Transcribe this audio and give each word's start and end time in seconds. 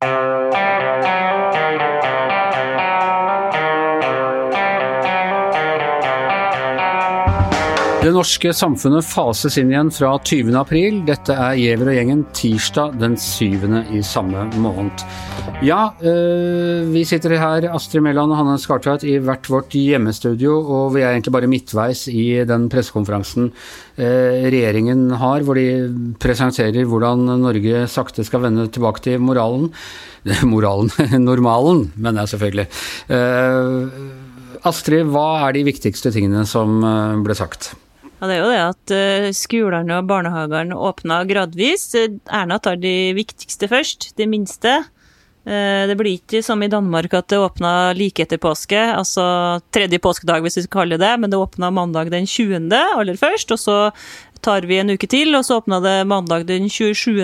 Música 0.00 0.47
Det 8.08 8.14
norske 8.16 8.54
samfunnet 8.56 9.04
fases 9.04 9.58
inn 9.60 9.68
igjen 9.68 9.90
fra 9.92 10.14
20. 10.16 10.54
april. 10.56 11.02
Dette 11.04 11.34
er 11.36 11.58
Giæver 11.60 11.90
og 11.90 11.96
gjengen 11.98 12.22
tirsdag 12.32 12.94
den 12.96 13.18
7. 13.20 13.66
i 13.92 13.98
samme 14.00 14.46
måned. 14.56 15.02
Ja, 15.60 15.90
øh, 16.00 16.86
vi 16.88 17.02
sitter 17.04 17.34
her, 17.36 17.66
Astrid 17.68 18.00
Mæland 18.06 18.32
og 18.32 18.38
Hanne 18.38 18.54
Skartveit, 18.56 19.02
i 19.04 19.18
hvert 19.20 19.44
vårt 19.52 19.76
hjemmestudio, 19.76 20.54
og 20.56 20.94
vi 20.94 21.02
er 21.02 21.10
egentlig 21.10 21.34
bare 21.34 21.50
midtveis 21.52 22.06
i 22.08 22.46
den 22.48 22.70
pressekonferansen 22.72 23.50
øh, 23.50 24.46
regjeringen 24.54 25.10
har, 25.20 25.44
hvor 25.44 25.60
de 25.60 26.14
presenterer 26.16 26.88
hvordan 26.88 27.26
Norge 27.42 27.82
sakte 27.92 28.24
skal 28.24 28.40
vende 28.46 28.70
tilbake 28.72 29.04
til 29.04 29.20
moralen. 29.20 29.68
Moralen 30.54 30.88
Normalen, 31.28 31.90
mener 31.98 32.24
jeg 32.24 32.32
selvfølgelig. 32.32 32.66
Uh, 33.12 34.64
Astrid, 34.64 35.04
hva 35.12 35.26
er 35.42 35.58
de 35.58 35.66
viktigste 35.68 36.14
tingene 36.14 36.46
som 36.48 36.80
ble 37.26 37.36
sagt? 37.36 37.74
Ja, 38.18 38.26
Det 38.26 38.34
er 38.34 38.40
jo 38.42 38.50
det 38.50 38.62
at 38.66 38.92
uh, 38.94 39.30
skolene 39.36 39.98
og 40.00 40.06
barnehagene 40.10 40.74
åpner 40.74 41.26
gradvis. 41.28 41.92
Erna 41.94 42.58
tar 42.58 42.78
de 42.82 43.12
viktigste 43.14 43.68
først, 43.70 44.10
de 44.18 44.26
minste. 44.26 44.72
Uh, 45.46 45.86
det 45.86 45.94
blir 45.96 46.18
ikke 46.18 46.42
som 46.42 46.62
i 46.62 46.70
Danmark 46.70 47.14
at 47.14 47.28
det 47.30 47.38
åpna 47.38 47.92
like 47.96 48.24
etter 48.24 48.40
påske, 48.42 48.76
altså 48.76 49.60
tredje 49.70 50.00
påskedag 50.02 50.42
hvis 50.42 50.58
vi 50.58 50.64
skal 50.66 50.80
kalle 50.80 50.98
det, 50.98 51.12
men 51.22 51.30
det 51.30 51.38
åpna 51.38 51.70
mandag 51.70 52.10
den 52.10 52.26
20. 52.26 52.66
aller 52.74 53.16
først, 53.16 53.54
og 53.54 53.62
så 53.62 53.76
tar 54.42 54.66
vi 54.66 54.80
en 54.82 54.90
uke 54.90 55.06
til, 55.06 55.30
og 55.38 55.46
så 55.46 55.60
åpna 55.62 55.78
det 55.84 55.98
mandag 56.10 56.48
den 56.50 56.66
27. 56.68 57.22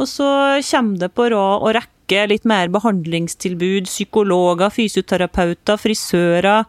Og 0.00 0.08
så 0.08 0.30
kommer 0.70 0.96
det 1.04 1.12
på 1.12 1.28
råd 1.28 1.60
og 1.60 1.74
rekke 1.76 2.24
litt 2.30 2.48
mer 2.48 2.72
behandlingstilbud, 2.72 3.84
psykologer, 3.84 4.72
fysioterapeuter, 4.72 5.76
frisører 5.76 6.64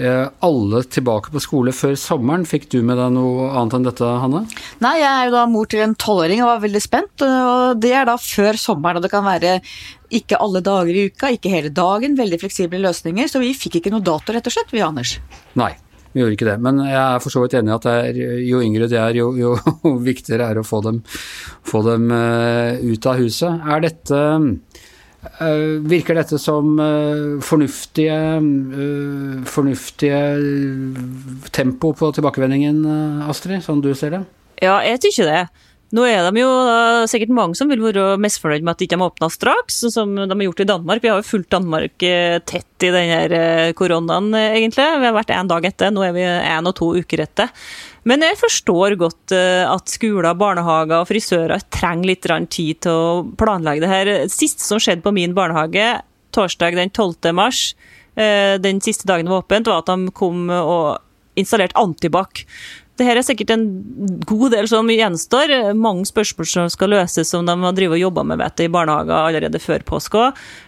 Eh, 0.00 0.28
alle 0.38 0.80
tilbake 0.88 1.32
på 1.34 1.40
skole 1.42 1.72
før 1.76 1.92
sommeren. 1.98 2.46
Fikk 2.48 2.70
du 2.72 2.78
med 2.86 2.96
deg 2.96 3.10
noe 3.12 3.50
annet 3.50 3.76
enn 3.76 3.84
dette, 3.84 4.12
Hanne? 4.22 4.46
Nei, 4.80 4.94
jeg 5.02 5.10
er 5.10 5.28
jo 5.28 5.34
da 5.34 5.42
mor 5.50 5.68
til 5.68 5.82
en 5.84 5.96
tolvåring 5.98 6.40
og 6.40 6.48
var 6.54 6.62
veldig 6.62 6.80
spent. 6.80 7.26
Og 7.26 7.82
det 7.82 7.92
er 7.98 8.08
da 8.08 8.16
før 8.16 8.56
sommeren, 8.60 9.00
og 9.00 9.04
det 9.04 9.12
kan 9.12 9.26
være 9.26 9.58
ikke 10.20 10.40
alle 10.40 10.64
dager 10.64 10.94
i 10.94 11.04
uka, 11.10 11.34
ikke 11.36 11.52
hele 11.52 11.74
dagen. 11.74 12.16
Veldig 12.16 12.40
fleksible 12.40 12.80
løsninger. 12.86 13.28
Så 13.28 13.44
vi 13.44 13.52
fikk 13.52 13.80
ikke 13.80 13.92
noe 13.92 14.04
dato, 14.06 14.32
rett 14.32 14.48
og 14.48 14.56
slett, 14.56 14.72
vi, 14.72 14.80
Anders. 14.86 15.18
Nei. 15.58 15.74
Vi 16.12 16.22
gjorde 16.22 16.34
ikke 16.34 16.48
det, 16.48 16.58
men 16.62 16.82
jeg 16.88 17.00
er 17.00 17.22
for 17.22 17.30
så 17.30 17.44
vidt 17.44 17.54
enig 17.58 17.70
i 17.70 17.76
at 17.76 17.88
er, 17.90 18.20
jo 18.42 18.62
yngre 18.66 18.88
de 18.90 18.98
er, 18.98 19.18
jo, 19.20 19.30
jo, 19.38 19.54
viktigere 20.10 20.48
er 20.48 20.58
det 20.58 20.64
å 20.64 20.70
få 20.70 20.82
dem, 20.86 21.02
få 21.66 21.84
dem 21.86 22.10
uh, 22.10 22.74
ut 22.82 23.10
av 23.10 23.20
huset. 23.22 23.62
Er 23.70 23.84
dette 23.86 24.22
Eh, 25.20 25.80
virker 25.84 26.16
dette 26.16 26.38
som 26.40 26.78
eh, 26.80 27.40
fornuftige, 27.44 28.16
eh, 28.40 29.42
fornuftige 29.44 30.20
tempo 31.52 31.92
på 31.92 32.08
tilbakevendingen, 32.16 32.80
Astrid, 33.28 33.60
sånn 33.64 33.82
du 33.84 33.92
ser 33.94 34.16
det? 34.16 34.22
Ja, 34.64 34.78
jeg 34.84 35.02
tykker 35.04 35.28
det. 35.28 35.42
Nå 35.90 36.04
er 36.06 36.22
de 36.22 36.42
jo 36.42 36.50
sikkert 37.10 37.32
mange 37.34 37.58
som 37.58 37.70
vil 37.70 37.82
være 37.82 38.14
misfornøyd 38.22 38.62
med 38.62 38.76
at 38.76 38.78
de 38.78 38.86
ikke 38.86 38.98
har 39.00 39.10
åpna 39.10 39.26
straks, 39.32 39.80
som 39.90 40.12
de 40.14 40.28
har 40.28 40.44
gjort 40.44 40.62
i 40.62 40.68
Danmark. 40.68 41.02
Vi 41.02 41.10
har 41.10 41.18
jo 41.18 41.26
fulgt 41.26 41.50
Danmark 41.50 41.96
tett 41.98 42.86
i 42.86 42.92
denne 42.94 43.40
koronaen, 43.74 44.30
egentlig. 44.38 44.86
Vi 44.86 45.08
har 45.08 45.16
vært 45.16 45.34
én 45.34 45.50
dag 45.50 45.66
etter, 45.66 45.90
nå 45.90 46.04
er 46.06 46.14
vi 46.14 46.22
én 46.26 46.70
og 46.70 46.76
to 46.78 46.92
uker 46.94 47.24
etter. 47.26 47.50
Men 48.08 48.24
jeg 48.24 48.38
forstår 48.40 48.96
godt 49.00 49.34
eh, 49.36 49.66
at 49.68 49.92
skoler, 49.92 50.32
barnehager 50.38 51.02
og 51.02 51.08
frisører 51.10 51.60
trenger 51.72 52.08
litt 52.08 52.28
tid 52.54 52.80
til 52.86 52.92
å 52.92 53.24
planlegge 53.38 53.84
det 53.84 53.90
her. 53.90 54.12
Sist 54.32 54.64
som 54.64 54.80
skjedde 54.80 55.04
på 55.04 55.12
min 55.12 55.36
barnehage, 55.36 56.00
torsdag 56.32 56.78
den 56.78 56.92
12. 56.94 57.34
mars, 57.36 57.74
eh, 58.16 58.56
den 58.62 58.80
siste 58.80 59.08
dagen 59.08 59.28
det 59.28 59.34
var 59.34 59.44
åpent, 59.44 59.68
var 59.68 59.84
at 59.84 59.92
de 59.92 60.14
kom 60.16 60.48
og 60.48 61.00
installerte 61.38 61.78
antibac 61.78 62.44
det 63.00 63.06
her 63.08 63.16
er 63.16 63.24
sikkert 63.24 63.54
en 63.54 63.62
god 64.28 64.52
del 64.52 64.66
som 64.68 64.88
gjenstår. 64.92 65.72
Mange 65.78 66.04
spørsmål 66.08 66.48
som 66.50 66.66
skal 66.72 66.92
løses 66.92 67.30
som 67.32 67.46
de 67.48 67.54
har 67.62 67.76
drevet 67.76 67.96
og 67.96 68.02
jobba 68.02 68.26
med 68.28 68.42
vet, 68.42 68.60
i 68.66 68.72
barnehager 68.72 69.30
allerede 69.30 69.62
før 69.62 69.84
påske. 69.88 70.26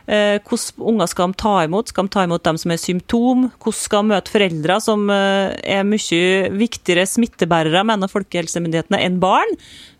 Eh, 0.08 0.38
hvordan 0.40 0.88
unger 0.94 1.10
skal 1.12 1.28
de 1.30 1.40
ta 1.42 1.52
imot? 1.66 1.92
Skal 1.92 2.08
de 2.08 2.14
ta 2.16 2.24
imot 2.24 2.44
dem 2.48 2.58
som 2.62 2.72
er 2.72 2.80
symptom? 2.80 3.44
Hvordan 3.60 3.78
skal 3.82 4.02
de 4.06 4.12
møte 4.14 4.32
foreldre 4.32 4.78
som 4.80 5.04
eh, 5.12 5.52
er 5.76 5.84
mye 5.84 6.48
viktigere 6.56 7.04
smittebærere, 7.10 7.84
mener 7.92 8.12
folkehelsemyndighetene, 8.12 9.02
enn 9.04 9.20
barn? 9.20 9.52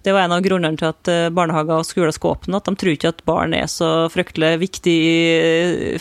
Det 0.02 0.16
var 0.16 0.24
en 0.24 0.34
av 0.34 0.42
grunnene 0.42 0.80
til 0.80 0.88
at 0.88 1.12
eh, 1.12 1.28
barnehager 1.36 1.84
og 1.84 1.86
skoler 1.86 2.16
skal 2.16 2.38
åpne. 2.38 2.58
At 2.58 2.72
de 2.72 2.76
tror 2.80 2.96
ikke 2.96 3.12
at 3.12 3.24
barn 3.28 3.52
er 3.60 3.68
så 3.68 3.92
fryktelig 4.14 4.56
viktig 4.64 4.98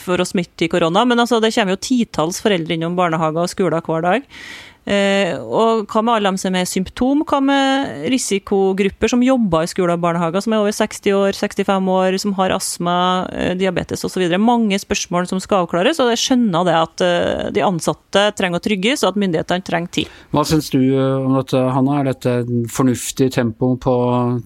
for 0.02 0.24
å 0.24 0.32
smitte 0.32 0.66
i 0.66 0.72
korona. 0.72 1.04
Men 1.04 1.22
altså, 1.28 1.44
det 1.44 1.52
kommer 1.58 1.76
jo 1.76 1.86
titalls 1.92 2.40
foreldre 2.42 2.80
innom 2.80 2.96
barnehager 2.96 3.44
og 3.44 3.52
skoler 3.52 3.84
hver 3.84 4.08
dag. 4.08 4.30
Eh, 4.90 5.38
og 5.38 5.86
hva 5.92 6.02
med 6.02 6.16
alle 6.16 6.32
dem 6.32 6.40
som 6.42 6.56
er 6.58 6.66
symptom? 6.66 7.22
Hva 7.28 7.38
med 7.44 8.08
risikogrupper 8.10 9.12
som 9.12 9.22
jobber 9.22 9.68
i 9.68 9.70
skoler 9.70 9.94
og 9.94 10.02
barnehager, 10.02 10.42
som 10.42 10.56
er 10.56 10.64
over 10.64 10.74
60 10.74 11.14
år, 11.14 11.38
65 11.38 11.90
år, 11.94 12.18
som 12.22 12.34
har 12.40 12.56
astma, 12.56 12.96
eh, 13.30 13.54
diabetes 13.60 14.04
osv.? 14.08 14.26
Mange 14.42 14.80
spørsmål 14.82 15.30
som 15.30 15.40
skal 15.44 15.66
avklares, 15.66 16.02
og 16.02 16.10
jeg 16.14 16.22
skjønner 16.24 16.66
det 16.66 16.78
at 16.78 17.06
eh, 17.06 17.52
de 17.54 17.66
ansatte 17.66 18.26
trenger 18.38 18.62
å 18.62 18.66
trygges, 18.66 19.04
og 19.04 19.14
at 19.14 19.22
myndighetene 19.22 19.68
trenger 19.68 19.94
tid. 20.00 20.18
Hva 20.34 20.46
syns 20.48 20.72
du 20.74 20.80
om 20.98 21.38
dette, 21.38 21.62
Hanna? 21.76 22.00
Er 22.02 22.10
dette 22.14 22.34
fornuftig 22.72 23.30
tempo 23.36 23.76
på 23.82 23.96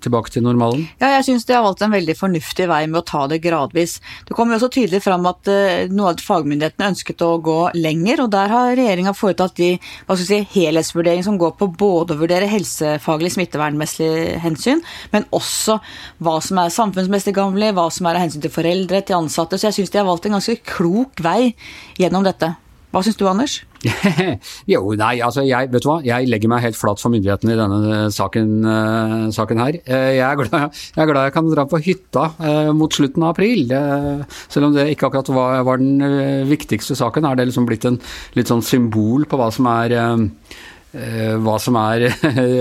tilbake 0.04 0.34
til 0.34 0.44
normalen? 0.44 0.84
Ja, 1.00 1.14
jeg 1.16 1.30
syns 1.30 1.48
de 1.48 1.56
har 1.56 1.64
valgt 1.64 1.84
en 1.86 1.94
veldig 1.96 2.18
fornuftig 2.20 2.68
vei 2.68 2.84
med 2.90 3.00
å 3.00 3.06
ta 3.08 3.24
det 3.32 3.40
gradvis. 3.44 4.00
Det 4.28 4.36
kommer 4.36 4.58
også 4.58 4.72
tydelig 4.74 5.04
fram 5.06 5.28
at 5.30 5.48
noe 5.94 6.12
av 6.12 6.24
fagmyndighetene 6.26 6.92
ønsket 6.92 7.24
å 7.24 7.36
gå 7.44 7.60
lenger, 7.78 8.26
og 8.26 8.34
der 8.36 8.52
har 8.52 8.76
regjeringa 8.76 9.16
foretatt 9.16 9.56
de 9.62 9.72
hva 9.78 10.18
skal 10.18 10.25
si, 10.28 10.42
helhetsvurdering 10.56 11.24
som 11.26 11.40
går 11.42 11.56
på 11.60 11.70
både 11.80 12.16
å 12.16 12.20
vurdere 12.20 12.50
helsefaglig, 12.50 13.34
smittevernmessig 13.36 14.10
hensyn, 14.44 14.84
men 15.14 15.28
også 15.36 15.80
hva 16.24 16.38
som 16.44 16.62
er 16.62 16.74
samfunnsmessig 16.76 17.36
gamle, 17.38 17.74
hva 17.76 17.88
som 17.94 18.10
er 18.10 18.20
av 18.20 18.26
hensyn 18.26 18.44
til 18.44 18.54
foreldre, 18.54 19.04
til 19.06 19.20
ansatte. 19.22 19.60
Så 19.60 19.70
jeg 19.70 19.80
syns 19.80 19.96
de 19.96 20.02
har 20.02 20.10
valgt 20.10 20.30
en 20.30 20.38
ganske 20.40 20.60
klok 20.66 21.24
vei 21.26 21.54
gjennom 22.02 22.26
dette. 22.28 22.56
Hva 22.96 23.02
syns 23.04 23.18
du, 23.20 23.26
Anders? 23.28 23.54
jo, 24.72 24.80
nei, 24.96 25.18
altså 25.20 25.44
jeg, 25.44 25.68
vet 25.74 25.84
du 25.84 25.90
hva? 25.90 25.98
jeg 26.06 26.30
legger 26.32 26.48
meg 26.48 26.62
helt 26.64 26.78
flat 26.80 27.02
for 27.02 27.12
myndighetene 27.12 27.52
i 27.52 27.58
denne 27.60 27.98
saken, 28.16 28.54
uh, 28.64 29.16
saken 29.36 29.60
her. 29.60 29.78
Uh, 29.84 30.14
jeg, 30.16 30.24
er 30.24 30.40
glad, 30.40 30.56
jeg, 30.72 31.02
er 31.04 31.10
glad, 31.10 31.28
jeg 31.28 31.34
kan 31.36 31.50
dra 31.52 31.66
på 31.68 31.82
hytta 31.84 32.24
uh, 32.40 32.72
mot 32.72 32.96
slutten 32.96 33.28
av 33.28 33.34
april. 33.34 33.68
selv 34.48 34.70
om 34.70 34.78
det 34.78 34.88
ikke 34.94 35.10
akkurat 35.10 35.34
var, 35.36 35.60
var 35.68 35.84
den 35.84 36.48
viktigste 36.48 36.96
saken, 36.96 37.28
er 37.28 37.36
det 37.36 37.50
liksom 37.50 37.68
blitt 37.68 37.90
en 37.92 38.00
litt 38.40 38.54
sånn 38.54 38.64
symbol 38.64 39.28
på 39.28 39.44
hva 39.44 39.52
som 39.52 39.68
er 39.76 40.00
hva 41.44 41.58
som 41.60 41.76
er 41.76 42.06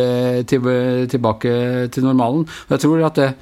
tilbake 0.50 1.52
til 1.94 2.08
normalen. 2.10 2.42
Jeg 2.74 2.82
tror 2.82 3.06
at 3.06 3.22
det 3.22 3.34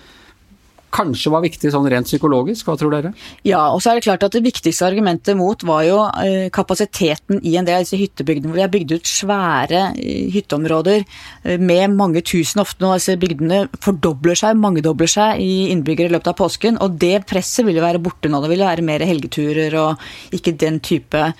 kanskje 0.93 1.33
var 1.33 1.45
viktig 1.45 1.71
sånn 1.73 1.89
rent 1.91 2.09
psykologisk, 2.09 2.67
hva 2.69 2.77
tror 2.79 2.93
dere? 2.95 3.13
Ja, 3.49 3.63
og 3.73 3.81
så 3.83 3.93
er 3.93 3.99
det 3.99 4.07
klart 4.07 4.27
at 4.27 4.35
det 4.37 4.45
viktigste 4.45 4.87
argumentet 4.87 5.39
mot 5.39 5.65
var 5.67 5.85
jo 5.87 5.99
eh, 6.21 6.49
kapasiteten 6.55 7.41
i 7.41 7.57
en 7.59 7.69
del 7.69 7.81
av 7.81 7.87
disse 7.87 8.01
hyttebygdene 8.01 8.53
hvor 8.53 8.61
de 8.61 8.67
har 8.67 8.73
bygd 8.73 8.95
ut 8.99 9.09
svære 9.09 9.83
eh, 9.97 10.29
hytteområder 10.35 11.03
eh, 11.03 11.59
med 11.59 11.97
mange 11.97 12.25
tusen. 12.27 12.63
Ofte 12.63 12.85
nå 12.85 12.93
disse 12.97 13.17
bygdene 13.21 13.65
fordobler 13.83 14.39
seg, 14.39 14.61
mangedobler 14.61 15.11
seg 15.11 15.43
i 15.43 15.69
innbyggere 15.73 16.13
i 16.13 16.17
løpet 16.17 16.33
av 16.35 16.39
påsken. 16.43 16.81
Og 16.85 16.99
det 17.01 17.25
presset 17.31 17.67
vil 17.67 17.81
jo 17.81 17.87
være 17.87 18.03
borte 18.03 18.31
nå. 18.31 18.43
Det 18.45 18.53
vil 18.53 18.67
være 18.67 18.87
mer 18.87 19.05
helgeturer 19.09 19.79
og 19.81 20.35
ikke 20.37 20.57
den 20.61 20.81
type 20.85 21.31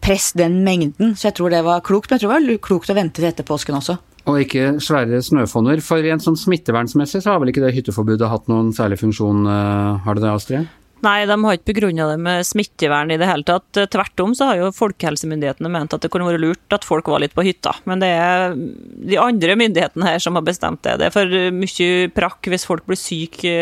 press, 0.00 0.30
den 0.38 0.62
mengden. 0.64 1.16
Så 1.16 1.28
jeg 1.28 1.38
tror 1.40 1.52
det 1.52 1.64
var 1.66 1.82
klokt. 1.84 2.10
Men 2.10 2.18
jeg 2.18 2.26
tror 2.26 2.36
det 2.36 2.54
var 2.54 2.64
klokt 2.70 2.92
å 2.92 2.96
vente 2.96 3.20
til 3.20 3.28
etter 3.30 3.46
påsken 3.46 3.80
også. 3.80 3.98
Og 4.28 4.42
ikke 4.42 4.74
svære 4.84 5.22
snøfonner. 5.24 5.80
For 5.84 6.02
rent 6.04 6.24
sånn 6.24 6.36
smittevernmessig 6.38 7.22
så 7.24 7.34
har 7.34 7.40
vel 7.40 7.54
ikke 7.54 7.64
det 7.64 7.72
hytteforbudet 7.78 8.28
hatt 8.28 8.50
noen 8.52 8.74
særlig 8.76 9.00
funksjon, 9.00 9.46
eh, 9.48 10.04
har 10.04 10.18
det 10.18 10.26
det, 10.26 10.34
Astrid? 10.34 10.68
Nei, 11.00 11.24
de 11.24 11.32
har 11.32 11.56
ikke 11.56 11.70
begrunna 11.72 12.10
det 12.10 12.18
med 12.20 12.44
smittevern 12.44 13.12
i 13.12 13.16
det 13.20 13.28
hele 13.28 13.46
tatt. 13.48 13.78
Tvert 13.92 14.20
om 14.20 14.34
så 14.36 14.50
har 14.50 14.58
jo 14.58 14.72
folkehelsemyndighetene 14.76 15.70
ment 15.72 15.94
at 15.96 16.04
det 16.04 16.10
kunne 16.12 16.28
vært 16.28 16.42
lurt 16.42 16.76
at 16.76 16.84
folk 16.84 17.08
var 17.08 17.22
litt 17.24 17.32
på 17.36 17.44
hytta. 17.46 17.72
Men 17.88 18.02
det 18.02 18.10
er 18.12 18.52
de 18.52 19.16
andre 19.20 19.56
myndighetene 19.56 20.10
her 20.10 20.20
som 20.20 20.36
har 20.36 20.44
bestemt 20.44 20.82
det. 20.84 20.98
Det 21.00 21.08
er 21.08 21.14
for 21.14 21.38
mye 21.56 22.10
prakk 22.12 22.50
hvis 22.52 22.68
folk 22.68 22.84
blir 22.88 23.00
syke 23.00 23.54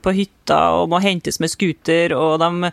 på 0.00 0.16
hytta 0.16 0.60
og 0.78 0.88
må 0.94 1.02
hentes 1.04 1.36
med 1.42 1.52
scooter, 1.52 2.16
og 2.16 2.40
de 2.40 2.72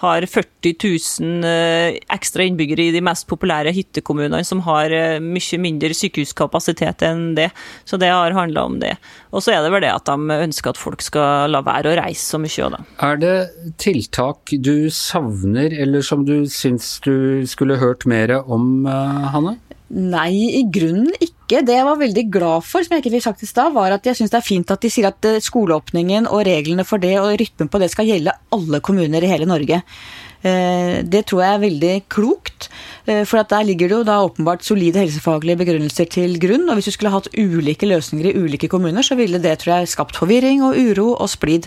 har 0.00 0.24
40 0.26 0.74
000 1.20 1.44
eh, 1.44 1.98
ekstra 2.12 2.46
innbyggere 2.48 2.88
i 2.88 2.94
de 2.94 3.02
mest 3.04 3.26
populære 3.30 3.72
hyttekommunene, 3.76 4.42
som 4.46 4.62
har 4.64 4.92
eh, 4.96 5.18
mye 5.20 5.60
mindre 5.60 5.92
sykehuskapasitet 5.96 7.04
enn 7.06 7.34
det. 7.36 7.50
Så 7.84 8.00
det 8.00 8.12
har 8.12 8.36
handla 8.36 8.64
om 8.68 8.78
det. 8.80 8.94
Og 9.30 9.44
så 9.44 9.54
er 9.54 9.64
det 9.64 9.72
vel 9.74 9.84
det 9.84 9.92
at 9.92 10.08
de 10.08 10.38
ønsker 10.48 10.72
at 10.72 10.80
folk 10.80 11.04
skal 11.04 11.52
la 11.52 11.62
være 11.66 11.92
å 11.92 11.98
reise 12.00 12.24
så 12.24 12.40
mye. 12.40 12.70
Da. 12.72 12.82
Er 13.06 13.20
det 13.20 13.34
tiltak 13.80 14.52
du 14.64 14.90
savner, 14.94 15.74
eller 15.84 16.04
som 16.06 16.24
du 16.28 16.48
syns 16.50 16.96
du 17.04 17.46
skulle 17.48 17.80
hørt 17.80 18.08
mer 18.08 18.38
om, 18.40 18.86
eh, 18.88 19.26
Hanne? 19.34 19.58
Nei, 19.90 20.30
i 20.54 20.62
grunnen 20.70 21.10
ikke. 21.18 21.64
Det 21.66 21.74
jeg 21.74 21.86
var 21.86 21.98
veldig 21.98 22.22
glad 22.30 22.62
for, 22.62 22.84
som 22.86 22.94
jeg 22.94 23.02
ikke 23.02 23.14
fikk 23.16 23.24
sagt 23.24 23.40
i 23.42 23.48
stad, 23.48 23.72
var 23.74 23.90
at 23.90 24.04
jeg 24.06 24.20
syns 24.20 24.30
det 24.30 24.38
er 24.38 24.46
fint 24.46 24.70
at 24.70 24.84
de 24.84 24.90
sier 24.92 25.08
at 25.08 25.26
eh, 25.26 25.40
skoleåpningen 25.42 26.28
og 26.30 26.44
reglene 26.46 26.84
for 26.86 27.02
det 27.02 27.16
og 27.18 27.34
rytmen 27.40 27.70
på 27.72 27.80
det 27.82 27.88
skal 27.90 28.06
gjelde 28.06 28.36
alle 28.54 28.78
kommuner 28.86 29.26
i 29.26 29.30
hele 29.32 29.48
Norge. 29.50 29.80
Eh, 30.46 31.00
det 31.02 31.24
tror 31.26 31.42
jeg 31.42 31.56
er 31.56 31.64
veldig 31.64 31.94
klokt, 32.12 32.68
eh, 33.10 33.24
for 33.26 33.42
der 33.42 33.66
ligger 33.66 33.90
det 33.90 33.96
jo 33.98 34.06
da 34.06 34.20
åpenbart 34.28 34.62
solide 34.62 35.02
helsefaglige 35.02 35.58
begrunnelser 35.64 36.06
til 36.14 36.38
grunn. 36.38 36.68
Og 36.70 36.78
hvis 36.78 36.92
du 36.92 36.94
skulle 36.94 37.16
hatt 37.16 37.32
ulike 37.34 37.90
løsninger 37.90 38.30
i 38.30 38.36
ulike 38.38 38.70
kommuner, 38.70 39.02
så 39.02 39.18
ville 39.18 39.42
det 39.42 39.58
tror 39.58 39.80
jeg 39.80 39.90
skapt 39.96 40.22
forvirring 40.22 40.62
og 40.62 40.78
uro 40.78 41.16
og 41.16 41.34
splid. 41.34 41.66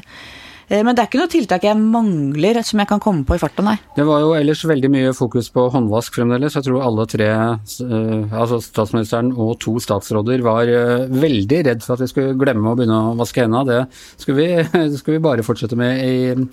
Eh, 0.70 0.82
men 0.86 0.96
det 0.96 1.04
er 1.04 1.10
ikke 1.10 1.22
noe 1.22 1.32
tiltak 1.32 1.66
jeg 1.68 1.80
mangler 1.80 2.60
som 2.66 2.82
jeg 2.82 2.90
kan 2.90 3.02
komme 3.04 3.26
på 3.28 3.38
i 3.38 3.42
farta, 3.42 3.66
nei. 3.66 3.76
Det 3.98 4.06
var 4.08 4.24
jo 4.24 4.34
ellers 4.38 4.64
veldig 4.70 4.92
mye 4.94 5.14
fokus 5.18 5.50
på 5.54 5.66
håndvask 5.74 6.16
fremdeles. 6.16 6.58
Jeg 6.58 6.68
tror 6.68 6.86
alle 6.86 7.08
tre, 7.10 7.30
eh, 7.30 8.36
altså 8.44 8.60
statsministeren 8.64 9.34
og 9.34 9.58
to 9.64 9.76
statsråder, 9.84 10.44
var 10.46 10.70
eh, 10.72 11.08
veldig 11.10 11.64
redd 11.70 11.84
for 11.86 11.98
at 11.98 12.06
vi 12.06 12.12
skulle 12.12 12.38
glemme 12.40 12.72
å 12.72 12.78
begynne 12.80 13.02
å 13.10 13.18
vaske 13.20 13.44
hendene. 13.46 13.64
Det 13.88 14.22
skulle 14.22 14.40
vi, 14.40 14.96
skulle 15.00 15.20
vi 15.20 15.26
bare 15.28 15.46
fortsette 15.46 15.80
med 15.80 16.04
i, 16.04 16.48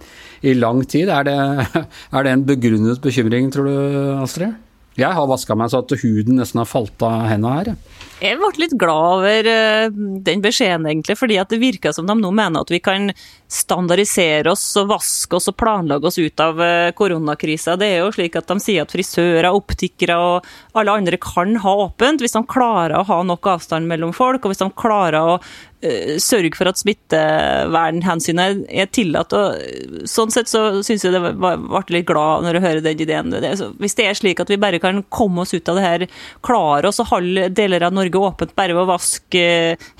i 0.51 0.57
lang 0.59 0.83
tid. 0.89 1.13
Er 1.13 1.29
det, 1.29 1.39
er 2.17 2.27
det 2.27 2.35
en 2.35 2.49
begrunnet 2.49 3.05
bekymring, 3.05 3.53
tror 3.55 3.71
du, 3.71 3.79
Astrid? 4.21 4.59
Jeg 4.99 5.15
har 5.15 5.29
vaska 5.31 5.55
meg 5.55 5.71
så 5.71 5.85
at 5.85 5.93
huden 6.03 6.41
nesten 6.41 6.61
har 6.61 6.69
falt 6.69 7.03
av 7.07 7.29
hendene 7.31 7.57
her. 7.61 7.69
Jeg 8.21 8.37
ble 8.37 8.49
litt 8.59 8.75
glad 8.77 9.21
over 9.21 9.47
den 10.27 10.43
beskjeden, 10.45 10.89
egentlig, 10.91 11.17
fordi 11.17 11.39
at 11.41 11.53
det 11.53 11.61
virka 11.63 11.93
som 11.95 12.09
de 12.09 12.17
nå 12.19 12.33
mener 12.35 12.67
at 12.67 12.73
vi 12.73 12.83
kan 12.85 13.09
standardisere 13.51 14.51
oss 14.53 14.65
og 14.83 14.91
vaske 14.91 15.39
oss 15.39 15.49
og 15.51 15.57
planlegge 15.59 16.11
oss 16.11 16.19
ut 16.21 16.43
av 16.43 16.61
eh, 16.63 16.91
koronakrisa. 16.97 17.79
Det 17.81 17.89
er 17.89 18.03
jo 18.03 18.13
slik 18.15 18.37
at 18.39 18.51
de 18.51 18.59
sier 18.63 18.85
at 18.85 18.93
frisører, 18.93 19.49
optikere 19.51 20.19
og 20.21 20.51
alle 20.79 20.99
andre 21.01 21.19
kan 21.23 21.57
ha 21.65 21.75
åpent 21.87 22.23
hvis 22.23 22.37
de 22.37 22.45
klarer 22.51 22.99
å 22.99 23.07
ha 23.09 23.23
nok 23.27 23.51
avstand 23.55 23.91
mellom 23.91 24.13
folk, 24.17 24.45
og 24.45 24.53
hvis 24.53 24.63
de 24.63 24.71
klarer 24.79 25.35
å 25.35 25.41
sørge 26.21 26.53
for 26.59 26.69
at 26.69 26.79
smittevernhensynet 26.81 28.67
er 28.69 28.89
tillatt. 28.93 29.33
og 29.33 30.05
Sånn 30.11 30.33
sett 30.35 30.51
så 30.51 30.83
syns 30.85 31.07
jeg 31.07 31.15
det 31.15 31.23
ble 31.41 31.55
litt 31.95 32.09
glad 32.09 32.45
når 32.45 32.59
jeg 32.59 32.65
hører 32.67 32.85
den 32.85 33.05
ideen. 33.07 33.37
Hvis 33.81 33.97
det 33.97 34.09
er 34.09 34.19
slik 34.19 34.43
at 34.43 34.53
vi 34.53 34.61
bare 34.61 34.81
kan 34.83 35.03
komme 35.09 35.45
oss 35.45 35.55
ut 35.55 35.69
av 35.73 35.79
det 35.79 35.87
her, 35.87 36.07
klare 36.45 36.91
oss 36.91 37.01
å 37.01 37.09
holde 37.09 37.49
deler 37.57 37.87
av 37.87 37.97
Norge 37.97 38.21
åpent 38.21 38.55
bare 38.59 38.77
ved 38.77 38.85
å 38.85 38.91
vaske 38.91 39.45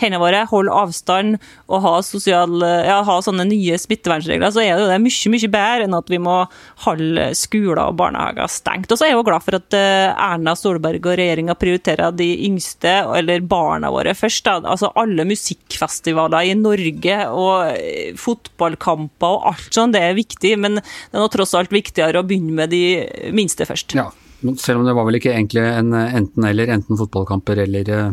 hendene 0.01 0.21
våre, 0.21 0.45
holde 0.51 0.77
avstand 0.83 1.39
og 1.71 1.85
ha, 1.85 1.95
sosial, 2.05 2.61
ja, 2.61 3.01
ha 3.07 3.17
sånne 3.25 3.47
nye 3.49 3.79
smittevernregler, 3.81 4.53
så 4.53 4.65
er 4.65 4.77
det 4.77 4.91
det 4.91 5.01
mye 5.03 5.33
mye 5.35 5.53
bedre 5.53 5.87
enn 5.87 5.97
at 5.97 6.13
vi 6.13 6.21
må 6.23 6.37
holde 6.85 7.31
skoler 7.39 7.83
og 7.87 7.97
barnehager 8.01 8.51
stengt. 8.53 8.91
Og 8.91 8.99
så 8.99 9.07
er 9.07 9.13
jeg 9.15 9.21
jo 9.21 9.27
glad 9.27 9.45
for 9.47 9.59
at 9.61 9.77
eh, 9.77 10.11
Erna 10.13 10.55
Solberg 10.59 11.07
og 11.07 11.19
regjeringa 11.21 11.57
prioriterer 11.59 12.15
de 12.17 12.29
yngste, 12.49 12.93
eller 13.17 13.45
barna 13.47 13.91
våre, 13.93 14.15
først. 14.19 14.45
Da. 14.47 14.59
Altså 14.73 14.93
alle 14.99 15.27
musikkfestivaler 15.71 16.51
i 16.51 16.55
Norge 16.59 17.19
og 17.31 17.77
eh, 17.77 18.15
fotballkamper 18.17 19.37
og 19.37 19.47
alt 19.53 19.75
sånt, 19.75 19.95
det 19.95 20.03
er 20.03 20.19
viktig, 20.19 20.57
men 20.59 20.81
det 20.81 21.15
er 21.15 21.23
nå 21.23 21.29
tross 21.31 21.55
alt 21.55 21.73
viktigere 21.73 22.21
å 22.21 22.27
begynne 22.27 22.53
med 22.53 22.71
de 22.71 23.33
minste 23.33 23.67
først. 23.67 23.95
Ja, 23.95 24.11
selv 24.59 24.81
om 24.81 24.87
det 24.87 24.95
var 24.97 25.07
vel 25.07 25.21
ikke 25.21 25.35
egentlig 25.35 25.63
en 25.63 25.95
enten-eller, 25.95 26.71
enten 26.75 26.99
fotballkamper 26.99 27.65
eller 27.67 27.91
eh, 27.91 28.11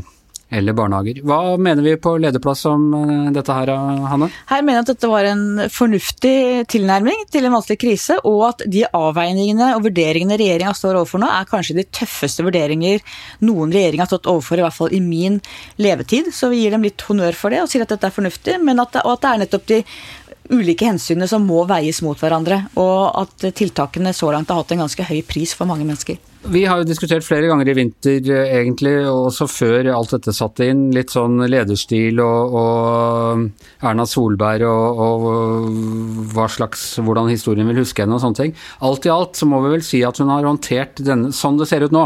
eller 0.49 0.75
barnehager. 0.77 1.19
Hva 1.27 1.57
mener 1.59 1.83
vi 1.83 1.95
på 1.99 2.13
lederplass 2.21 2.63
om 2.69 2.85
eh, 2.95 3.29
dette 3.35 3.55
her, 3.55 3.71
Hanne? 4.11 4.29
Her 4.49 4.63
mener 4.63 4.79
jeg 4.79 4.85
at 4.85 4.91
dette 4.93 5.11
var 5.11 5.27
en 5.27 5.45
fornuftig 5.73 6.35
tilnærming 6.71 7.25
til 7.33 7.47
en 7.47 7.55
vanskelig 7.57 7.79
krise, 7.81 8.19
og 8.27 8.43
at 8.51 8.63
de 8.71 8.85
avveiningene 8.87 9.73
og 9.75 9.85
vurderingene 9.89 10.39
regjeringa 10.39 10.75
står 10.77 11.01
overfor 11.01 11.23
nå, 11.23 11.31
er 11.31 11.49
kanskje 11.49 11.79
de 11.79 11.87
tøffeste 11.99 12.45
vurderinger 12.47 13.03
noen 13.47 13.73
regjering 13.75 14.03
har 14.03 14.11
stått 14.11 14.29
overfor, 14.31 14.61
i 14.61 14.65
hvert 14.65 14.77
fall 14.77 14.95
i 14.95 15.01
min 15.03 15.41
levetid. 15.81 16.31
Så 16.35 16.51
vi 16.53 16.63
gir 16.63 16.75
dem 16.75 16.85
litt 16.87 17.03
honnør 17.09 17.35
for 17.37 17.53
det 17.53 17.63
og 17.63 17.71
sier 17.71 17.83
at 17.83 17.91
dette 17.91 18.07
er 18.07 18.15
fornuftig, 18.15 18.57
men 18.63 18.79
at 18.83 18.95
det, 18.95 19.03
og 19.03 19.17
at 19.17 19.25
det 19.25 19.33
er 19.33 19.43
nettopp 19.43 19.67
de 19.73 19.81
ulike 20.53 20.87
hensynene 20.87 21.27
som 21.29 21.45
må 21.47 21.63
veies 21.69 22.01
mot 22.05 22.19
hverandre, 22.19 22.63
og 22.79 23.21
at 23.23 23.49
tiltakene 23.57 24.13
så 24.15 24.31
langt 24.33 24.51
har 24.51 24.61
hatt 24.61 24.73
en 24.75 24.85
ganske 24.85 25.07
høy 25.09 25.21
pris 25.27 25.53
for 25.57 25.69
mange 25.69 25.87
mennesker. 25.87 26.19
Vi 26.47 26.61
har 26.63 26.79
jo 26.79 26.85
diskutert 26.87 27.25
flere 27.25 27.49
ganger 27.49 27.67
i 27.67 27.73
vinter, 27.75 28.29
egentlig, 28.45 28.93
også 29.09 29.49
før 29.51 29.89
alt 29.91 30.13
dette 30.13 30.31
satte 30.35 30.69
inn, 30.69 30.85
litt 30.95 31.11
sånn 31.11 31.41
lederstil 31.49 32.21
og, 32.23 32.55
og 32.55 33.83
Erna 33.83 34.05
Solberg 34.07 34.63
og, 34.69 35.27
og, 35.27 36.39
slags, 36.53 36.85
hvordan 37.03 37.27
historien 37.33 37.67
vil 37.67 37.81
huske 37.81 38.05
henne 38.05 38.15
og 38.15 38.23
sånne 38.23 38.39
ting. 38.39 38.55
Alt 38.85 39.09
i 39.09 39.11
alt 39.11 39.35
så 39.35 39.49
må 39.49 39.59
vi 39.65 39.73
vel 39.75 39.83
si 39.83 40.03
at 40.07 40.21
hun 40.21 40.31
har 40.31 40.47
håndtert 40.47 41.03
denne, 41.03 41.33
sånn 41.35 41.59
det 41.59 41.67
ser 41.67 41.83
ut 41.83 41.95
nå, 41.95 42.05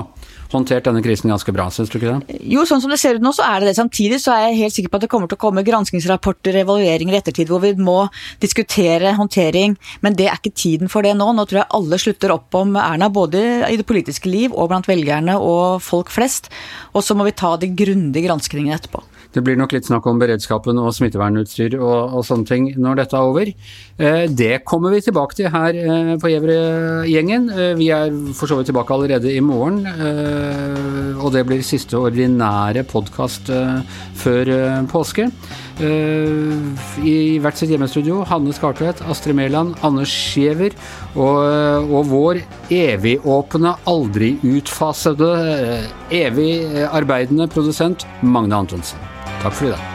håndtert 0.52 0.88
denne 0.88 1.02
krisen 1.04 1.32
ganske 1.32 1.54
bra, 1.56 1.68
syns 1.74 1.92
du 1.92 1.98
ikke 2.00 2.14
det? 2.14 2.40
Jo, 2.52 2.66
sånn 2.68 2.82
som 2.84 2.92
det 2.92 3.00
ser 3.02 3.18
ut 3.18 3.26
nå, 3.26 3.34
så 3.36 3.46
er 3.48 3.62
det 3.62 3.72
det. 3.72 3.78
Samtidig 3.80 4.20
så 4.24 4.34
er 4.36 4.48
jeg 4.48 4.60
helt 4.62 4.76
sikker 4.78 4.94
på 4.94 5.00
at 5.00 5.06
det 5.06 5.12
kommer 5.12 5.32
til 5.32 5.40
å 5.40 5.44
komme 5.46 5.66
granskingsrapporter, 5.68 6.60
evalueringer 6.64 7.16
i 7.16 7.22
ettertid 7.22 7.52
hvor 7.52 7.64
vi 7.64 7.74
må 7.80 7.98
diskutere 8.44 9.16
håndtering, 9.20 9.78
men 10.06 10.18
det 10.20 10.30
er 10.30 10.40
ikke 10.40 10.54
tiden 10.56 10.92
for 10.92 11.08
det 11.08 11.16
nå. 11.20 11.32
Nå 11.36 11.48
tror 11.48 11.64
jeg 11.64 11.72
alle 11.80 12.02
slutter 12.02 12.36
opp 12.36 12.60
om 12.60 12.76
Erna, 12.80 13.12
både 13.14 13.44
i 13.70 13.80
det 13.80 13.88
politiske 13.90 14.32
liv 14.32 14.56
og 14.56 14.72
blant 14.72 14.90
velgerne 14.90 15.38
og 15.40 15.82
folk 15.86 16.12
flest. 16.14 16.52
Og 16.96 17.06
så 17.06 17.18
må 17.18 17.28
vi 17.28 17.38
ta 17.38 17.56
de 17.60 17.72
grundige 17.72 18.28
granskningene 18.28 18.78
etterpå. 18.80 19.04
Det 19.32 19.44
blir 19.46 19.56
nok 19.60 19.72
litt 19.72 19.88
snakk 19.88 20.08
om 20.12 20.20
beredskapen 20.20 20.80
og 20.82 20.92
smittevernutstyr 20.96 21.78
og, 21.80 22.18
og 22.20 22.26
sånne 22.28 22.48
ting 22.50 22.68
når 22.82 23.00
dette 23.00 23.16
er 23.16 23.30
over. 23.30 23.52
Eh, 24.02 24.26
det 24.28 24.64
kommer 24.68 24.92
vi 24.92 25.04
tilbake 25.06 25.38
til 25.38 25.48
her 25.54 25.78
eh, 25.78 26.14
på 26.20 26.32
Gjevre-gjengen. 26.34 27.48
Eh, 27.56 27.72
vi 27.80 27.88
er 27.96 28.12
for 28.36 28.52
så 28.52 28.60
vidt 28.60 28.72
tilbake 28.72 28.92
allerede 28.96 29.32
i 29.32 29.40
morgen. 29.44 29.86
Og 31.22 31.32
det 31.32 31.46
blir 31.48 31.64
siste 31.64 32.00
ordinære 32.00 32.84
podkast 32.90 33.52
før 34.18 34.50
påske. 34.92 35.28
I 35.82 37.16
hvert 37.42 37.58
sitt 37.58 37.72
hjemmestudio 37.74 38.22
Hanne 38.30 38.54
Skartvedt, 38.56 39.04
Astrid 39.10 39.38
Mæland, 39.38 39.76
Anders 39.86 40.12
Skjever 40.12 40.76
og, 41.14 41.40
og 41.88 42.12
vår 42.12 42.42
evigåpne, 42.74 43.78
aldri 43.90 44.36
utfasede, 44.58 45.32
evig 46.12 46.54
arbeidende 46.92 47.50
produsent 47.54 48.08
Magne 48.22 48.64
Antonsen. 48.66 49.21
Takk 49.42 49.54
for 49.54 49.66
i 49.66 49.70
dag. 49.70 49.91